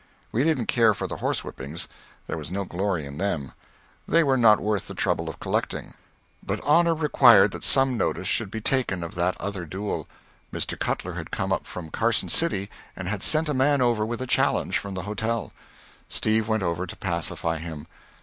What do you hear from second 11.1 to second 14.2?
had come up from Carson City, and had sent a man over